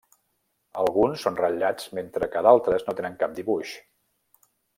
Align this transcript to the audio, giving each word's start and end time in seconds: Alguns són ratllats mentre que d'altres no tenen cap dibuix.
Alguns 0.83 1.25
són 1.27 1.37
ratllats 1.41 1.91
mentre 1.99 2.31
que 2.37 2.43
d'altres 2.47 2.89
no 2.89 2.97
tenen 3.01 3.21
cap 3.23 3.37
dibuix. 3.41 3.77